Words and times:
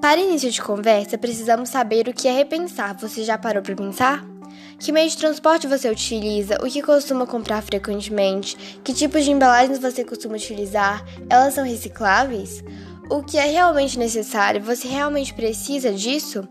Para 0.00 0.20
início 0.20 0.48
de 0.48 0.62
conversa, 0.62 1.18
precisamos 1.18 1.70
saber 1.70 2.06
o 2.08 2.14
que 2.14 2.28
é 2.28 2.32
repensar. 2.32 2.96
Você 2.98 3.24
já 3.24 3.36
parou 3.36 3.60
para 3.60 3.74
pensar? 3.74 4.24
Que 4.78 4.92
meio 4.92 5.10
de 5.10 5.16
transporte 5.16 5.66
você 5.66 5.90
utiliza? 5.90 6.56
O 6.62 6.70
que 6.70 6.80
costuma 6.80 7.26
comprar 7.26 7.60
frequentemente? 7.62 8.56
Que 8.84 8.94
tipos 8.94 9.24
de 9.24 9.32
embalagens 9.32 9.80
você 9.80 10.04
costuma 10.04 10.36
utilizar? 10.36 11.04
Elas 11.28 11.54
são 11.54 11.64
recicláveis? 11.64 12.62
O 13.10 13.24
que 13.24 13.38
é 13.38 13.46
realmente 13.46 13.98
necessário? 13.98 14.62
Você 14.62 14.86
realmente 14.86 15.34
precisa 15.34 15.92
disso? 15.92 16.46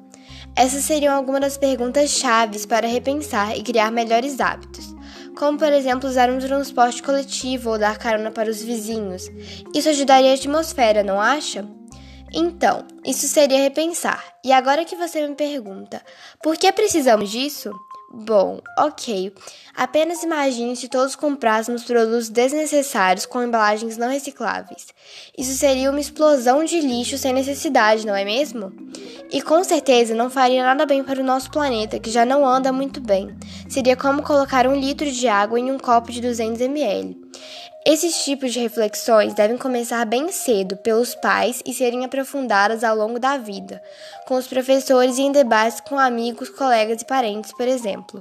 Essas 0.53 0.83
seriam 0.83 1.15
algumas 1.15 1.39
das 1.39 1.57
perguntas 1.57 2.09
chaves 2.09 2.65
para 2.65 2.85
repensar 2.85 3.57
e 3.57 3.63
criar 3.63 3.91
melhores 3.91 4.41
hábitos, 4.41 4.93
como 5.37 5.57
por 5.57 5.71
exemplo 5.71 6.09
usar 6.09 6.29
um 6.29 6.39
transporte 6.39 7.01
coletivo 7.01 7.69
ou 7.69 7.79
dar 7.79 7.97
carona 7.97 8.29
para 8.29 8.49
os 8.49 8.61
vizinhos. 8.61 9.29
Isso 9.73 9.87
ajudaria 9.87 10.31
a 10.31 10.35
atmosfera, 10.35 11.01
não 11.01 11.21
acha? 11.21 11.65
Então, 12.33 12.85
isso 13.05 13.27
seria 13.27 13.61
repensar. 13.61 14.23
E 14.43 14.51
agora 14.51 14.85
que 14.85 14.95
você 14.95 15.25
me 15.27 15.35
pergunta, 15.35 16.01
por 16.41 16.57
que 16.57 16.71
precisamos 16.71 17.29
disso? 17.29 17.71
Bom, 18.09 18.61
ok. 18.79 19.33
Apenas 19.75 20.23
imagine 20.23 20.77
se 20.77 20.87
todos 20.87 21.13
comprássemos 21.13 21.83
produtos 21.83 22.29
desnecessários 22.29 23.25
com 23.25 23.43
embalagens 23.43 23.97
não 23.97 24.09
recicláveis. 24.09 24.87
Isso 25.37 25.53
seria 25.53 25.89
uma 25.89 25.99
explosão 25.99 26.63
de 26.63 26.79
lixo 26.79 27.17
sem 27.17 27.33
necessidade, 27.33 28.07
não 28.07 28.15
é 28.15 28.23
mesmo? 28.23 28.71
E 29.29 29.41
com 29.41 29.61
certeza 29.61 30.15
não 30.15 30.29
faria 30.29 30.63
nada 30.63 30.85
bem 30.85 31.03
para 31.03 31.19
o 31.19 31.25
nosso 31.25 31.51
planeta, 31.51 31.99
que 31.99 32.09
já 32.09 32.25
não 32.25 32.45
anda 32.45 32.71
muito 32.71 33.01
bem. 33.01 33.35
Seria 33.67 33.97
como 33.97 34.23
colocar 34.23 34.65
um 34.67 34.75
litro 34.75 35.11
de 35.11 35.27
água 35.27 35.59
em 35.59 35.69
um 35.69 35.77
copo 35.77 36.09
de 36.09 36.21
200 36.21 36.61
ml. 36.61 37.26
Esses 37.89 38.25
tipos 38.25 38.51
de 38.51 38.59
reflexões 38.59 39.33
devem 39.33 39.57
começar 39.57 40.03
bem 40.05 40.29
cedo 40.29 40.75
pelos 40.75 41.15
pais 41.15 41.63
e 41.65 41.73
serem 41.73 42.03
aprofundadas 42.03 42.83
ao 42.83 42.93
longo 42.93 43.17
da 43.17 43.37
vida, 43.37 43.81
com 44.27 44.35
os 44.35 44.45
professores 44.45 45.17
e 45.17 45.21
em 45.21 45.31
debates 45.31 45.79
com 45.79 45.97
amigos, 45.97 46.49
colegas 46.49 47.01
e 47.01 47.05
parentes, 47.05 47.53
por 47.53 47.65
exemplo. 47.65 48.19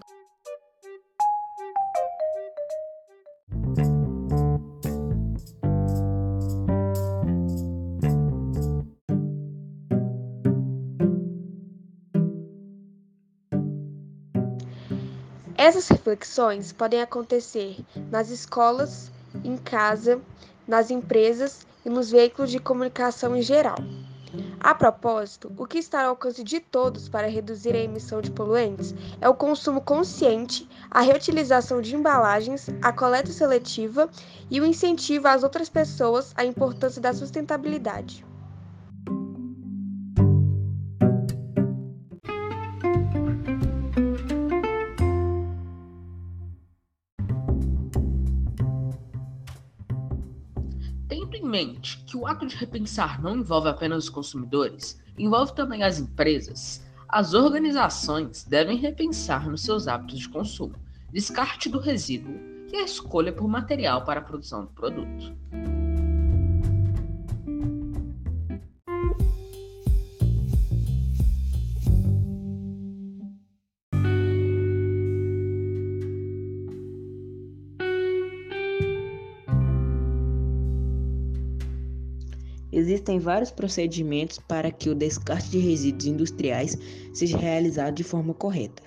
Essas 15.59 15.89
reflexões 15.89 16.70
podem 16.70 17.03
acontecer 17.03 17.78
nas 18.12 18.31
escolas, 18.31 19.11
em 19.48 19.56
casa, 19.56 20.20
nas 20.66 20.91
empresas 20.91 21.66
e 21.84 21.89
nos 21.89 22.11
veículos 22.11 22.50
de 22.50 22.58
comunicação 22.58 23.36
em 23.36 23.42
geral. 23.42 23.77
A 24.61 24.75
propósito, 24.75 25.53
o 25.56 25.66
que 25.66 25.78
está 25.78 26.03
ao 26.03 26.11
alcance 26.11 26.42
de 26.42 26.61
todos 26.61 27.08
para 27.08 27.28
reduzir 27.28 27.75
a 27.75 27.78
emissão 27.78 28.20
de 28.20 28.30
poluentes 28.30 28.94
é 29.20 29.28
o 29.28 29.34
consumo 29.34 29.80
consciente, 29.80 30.69
a 30.91 31.00
reutilização 31.00 31.80
de 31.80 31.94
embalagens, 31.94 32.69
a 32.83 32.92
coleta 32.92 33.33
seletiva 33.33 34.11
e 34.50 34.61
o 34.61 34.66
incentivo 34.66 35.28
às 35.28 35.42
outras 35.42 35.69
pessoas 35.69 36.33
à 36.36 36.44
importância 36.44 37.00
da 37.00 37.14
sustentabilidade. 37.14 38.25
Mente 51.43 51.99
que 52.07 52.17
o 52.17 52.27
ato 52.27 52.47
de 52.47 52.57
repensar 52.57 53.23
não 53.23 53.37
envolve 53.37 53.69
apenas 53.69 54.05
os 54.05 54.11
consumidores, 54.11 55.01
envolve 55.17 55.55
também 55.55 55.83
as 55.83 55.99
empresas. 55.99 56.85
As 57.09 57.34
organizações 57.34 58.44
devem 58.44 58.77
repensar 58.77 59.49
nos 59.49 59.62
seus 59.62 59.87
hábitos 59.87 60.19
de 60.19 60.28
consumo, 60.28 60.75
descarte 61.12 61.69
do 61.69 61.78
resíduo 61.78 62.34
e 62.72 62.77
a 62.77 62.83
escolha 62.83 63.33
por 63.33 63.49
material 63.49 64.05
para 64.05 64.21
a 64.21 64.25
produção 64.25 64.62
do 64.62 64.71
produto. 64.72 65.33
Existem 82.72 83.19
vários 83.19 83.50
procedimentos 83.50 84.38
para 84.38 84.71
que 84.71 84.91
o 84.91 84.94
descarte 84.94 85.50
de 85.50 85.59
resíduos 85.59 86.06
industriais 86.06 86.77
seja 87.15 87.38
realizado 87.38 87.94
de 87.94 88.04
forma 88.04 88.34
correta. 88.34 88.82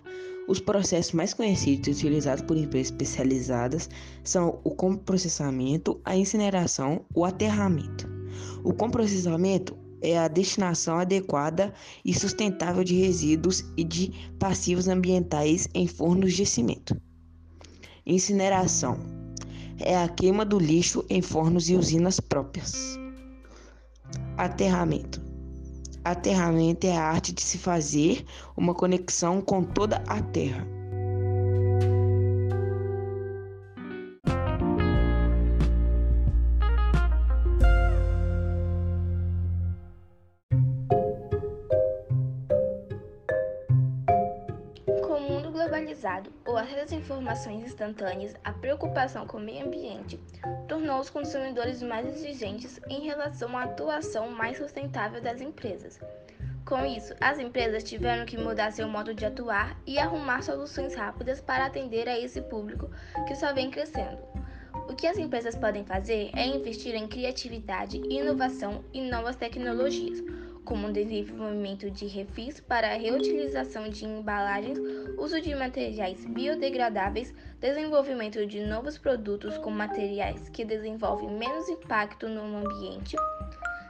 Os 0.47 0.59
processos 0.59 1.13
mais 1.13 1.33
conhecidos 1.33 1.87
e 1.87 1.91
utilizados 1.91 2.43
por 2.43 2.57
empresas 2.57 2.91
especializadas 2.91 3.89
são 4.23 4.59
o 4.63 4.71
comprocessamento, 4.71 6.01
a 6.03 6.15
incineração, 6.17 7.05
o 7.13 7.23
aterramento. 7.23 8.09
O 8.63 8.73
comprocessamento 8.73 9.77
é 10.01 10.17
a 10.17 10.27
destinação 10.27 10.97
adequada 10.97 11.73
e 12.03 12.13
sustentável 12.13 12.83
de 12.83 12.95
resíduos 12.95 13.63
e 13.77 13.83
de 13.83 14.11
passivos 14.39 14.87
ambientais 14.87 15.67
em 15.73 15.87
fornos 15.87 16.33
de 16.33 16.45
cimento. 16.45 16.99
Incineração 18.05 18.97
é 19.77 19.95
a 19.95 20.07
queima 20.07 20.43
do 20.43 20.57
lixo 20.57 21.05
em 21.09 21.21
fornos 21.21 21.69
e 21.69 21.75
usinas 21.75 22.19
próprias. 22.19 22.97
Aterramento. 24.37 25.21
Aterramento 26.03 26.87
é 26.87 26.95
a 26.95 27.03
arte 27.03 27.33
de 27.33 27.41
se 27.41 27.57
fazer 27.57 28.25
uma 28.55 28.73
conexão 28.73 29.41
com 29.41 29.63
toda 29.63 29.97
a 30.07 30.21
Terra. 30.21 30.78
Globalizado 45.99 46.31
ou 46.45 46.57
as 46.57 46.91
informações 46.91 47.63
instantâneas, 47.63 48.35
a 48.43 48.53
preocupação 48.53 49.27
com 49.27 49.37
o 49.37 49.41
meio 49.41 49.67
ambiente 49.67 50.19
tornou 50.67 50.99
os 50.99 51.09
consumidores 51.09 51.81
mais 51.81 52.07
exigentes 52.07 52.79
em 52.89 53.01
relação 53.01 53.57
à 53.57 53.63
atuação 53.63 54.29
mais 54.31 54.57
sustentável 54.57 55.21
das 55.21 55.41
empresas. 55.41 55.99
Com 56.65 56.85
isso, 56.85 57.13
as 57.19 57.39
empresas 57.39 57.83
tiveram 57.83 58.25
que 58.25 58.37
mudar 58.37 58.71
seu 58.71 58.87
modo 58.87 59.13
de 59.13 59.25
atuar 59.25 59.75
e 59.85 59.97
arrumar 59.97 60.41
soluções 60.41 60.95
rápidas 60.95 61.41
para 61.41 61.65
atender 61.65 62.07
a 62.07 62.17
esse 62.17 62.41
público 62.41 62.89
que 63.27 63.35
só 63.35 63.53
vem 63.53 63.69
crescendo. 63.71 64.19
O 64.87 64.95
que 64.95 65.07
as 65.07 65.17
empresas 65.17 65.55
podem 65.55 65.83
fazer 65.83 66.31
é 66.35 66.45
investir 66.45 66.95
em 66.95 67.07
criatividade, 67.07 67.97
inovação 68.09 68.83
e 68.93 69.01
novas 69.01 69.35
tecnologias 69.35 70.23
como 70.69 70.93
desenvolvimento 70.93 71.89
de 71.89 72.05
refis 72.05 72.59
para 72.59 72.91
a 72.91 72.95
reutilização 72.95 73.89
de 73.89 74.05
embalagens, 74.05 74.77
uso 75.17 75.41
de 75.41 75.55
materiais 75.55 76.23
biodegradáveis, 76.25 77.33
desenvolvimento 77.59 78.45
de 78.45 78.61
novos 78.61 78.95
produtos 78.95 79.57
com 79.57 79.71
materiais 79.71 80.47
que 80.49 80.63
desenvolvem 80.63 81.31
menos 81.31 81.67
impacto 81.69 82.29
no 82.29 82.43
ambiente, 82.57 83.17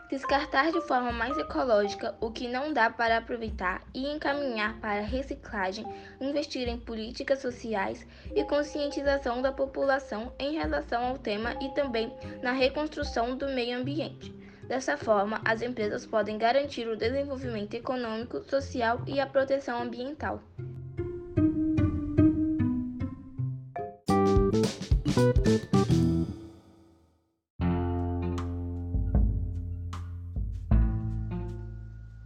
descartar 0.09 0.71
de 0.71 0.79
forma 0.87 1.11
mais 1.11 1.37
ecológica 1.37 2.15
o 2.21 2.31
que 2.31 2.47
não 2.47 2.71
dá 2.71 2.89
para 2.89 3.17
aproveitar 3.17 3.83
e 3.93 4.07
encaminhar 4.07 4.79
para 4.79 5.01
reciclagem, 5.01 5.85
investir 6.21 6.69
em 6.69 6.79
políticas 6.79 7.39
sociais 7.39 8.07
e 8.33 8.41
conscientização 8.45 9.41
da 9.41 9.51
população 9.51 10.31
em 10.39 10.53
relação 10.53 11.03
ao 11.03 11.17
tema 11.17 11.55
e 11.61 11.67
também 11.75 12.09
na 12.41 12.53
reconstrução 12.53 13.35
do 13.35 13.49
meio 13.49 13.77
ambiente. 13.77 14.38
Dessa 14.69 14.95
forma, 14.95 15.41
as 15.43 15.63
empresas 15.63 16.05
podem 16.05 16.37
garantir 16.37 16.87
o 16.87 16.95
desenvolvimento 16.95 17.73
econômico, 17.73 18.43
social 18.47 19.01
e 19.07 19.19
a 19.19 19.25
proteção 19.25 19.81
ambiental. 19.81 20.43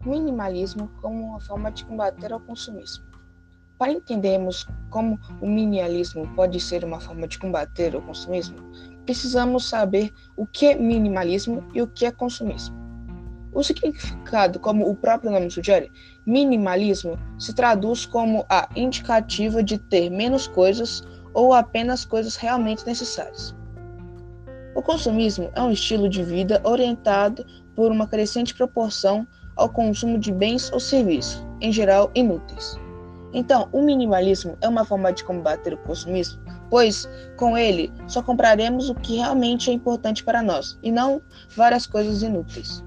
Minimalismo 0.05 0.89
como 1.01 1.23
uma 1.23 1.39
forma 1.39 1.71
de 1.71 1.85
combater 1.85 2.33
o 2.33 2.41
consumismo. 2.41 3.05
Para 3.79 3.93
entendermos 3.93 4.67
como 4.89 5.17
o 5.41 5.47
minimalismo 5.47 6.27
pode 6.35 6.59
ser 6.59 6.83
uma 6.83 6.99
forma 6.99 7.25
de 7.25 7.39
combater 7.39 7.95
o 7.95 8.01
consumismo, 8.01 8.57
precisamos 9.05 9.67
saber 9.67 10.13
o 10.35 10.45
que 10.45 10.67
é 10.67 10.75
minimalismo 10.75 11.63
e 11.73 11.81
o 11.81 11.87
que 11.87 12.05
é 12.05 12.11
consumismo. 12.11 12.75
O 13.53 13.63
significado, 13.63 14.59
como 14.59 14.89
o 14.89 14.95
próprio 14.95 15.31
nome 15.31 15.49
sugere, 15.51 15.91
minimalismo 16.25 17.19
se 17.37 17.53
traduz 17.53 18.05
como 18.05 18.45
a 18.49 18.67
indicativa 18.75 19.61
de 19.61 19.77
ter 19.77 20.09
menos 20.09 20.47
coisas 20.47 21.03
ou 21.33 21.53
apenas 21.53 22.03
coisas 22.03 22.35
realmente 22.35 22.85
necessárias. 22.85 23.55
O 24.75 24.81
consumismo 24.81 25.51
é 25.53 25.61
um 25.61 25.71
estilo 25.71 26.09
de 26.09 26.23
vida 26.23 26.59
orientado 26.63 27.45
por 27.75 27.91
uma 27.91 28.07
crescente 28.07 28.55
proporção 28.55 29.27
ao 29.55 29.69
consumo 29.69 30.17
de 30.17 30.31
bens 30.31 30.71
ou 30.71 30.79
serviços, 30.79 31.45
em 31.61 31.71
geral 31.71 32.09
inúteis. 32.15 32.79
Então, 33.33 33.67
o 33.71 33.83
minimalismo 33.83 34.57
é 34.61 34.67
uma 34.67 34.83
forma 34.83 35.13
de 35.13 35.23
combater 35.23 35.73
o 35.73 35.77
consumismo, 35.77 36.41
pois 36.69 37.07
com 37.37 37.57
ele 37.57 37.91
só 38.07 38.21
compraremos 38.21 38.89
o 38.89 38.95
que 38.95 39.17
realmente 39.17 39.69
é 39.69 39.73
importante 39.73 40.23
para 40.23 40.41
nós 40.41 40.77
e 40.81 40.91
não 40.91 41.21
várias 41.55 41.85
coisas 41.85 42.21
inúteis. 42.21 42.83